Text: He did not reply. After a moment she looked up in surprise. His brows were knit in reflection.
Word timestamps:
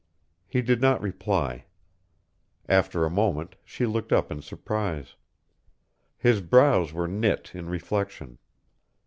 He 0.47 0.63
did 0.63 0.81
not 0.81 0.99
reply. 0.99 1.65
After 2.67 3.05
a 3.05 3.09
moment 3.11 3.53
she 3.63 3.85
looked 3.85 4.11
up 4.11 4.31
in 4.31 4.41
surprise. 4.41 5.13
His 6.17 6.41
brows 6.41 6.91
were 6.91 7.07
knit 7.07 7.51
in 7.53 7.69
reflection. 7.69 8.39